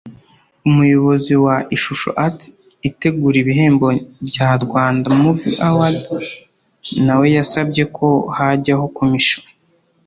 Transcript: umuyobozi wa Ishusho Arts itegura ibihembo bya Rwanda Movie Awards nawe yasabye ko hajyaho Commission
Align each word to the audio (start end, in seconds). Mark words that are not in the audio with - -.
umuyobozi 0.67 1.33
wa 1.45 1.55
Ishusho 1.75 2.09
Arts 2.25 2.43
itegura 2.89 3.37
ibihembo 3.43 3.87
bya 4.27 4.49
Rwanda 4.63 5.07
Movie 5.21 5.59
Awards 5.67 6.09
nawe 7.05 7.25
yasabye 7.35 7.83
ko 7.97 8.07
hajyaho 8.37 8.85
Commission 8.99 9.43